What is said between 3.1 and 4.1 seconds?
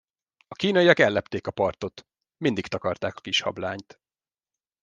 a Kis Hableányt.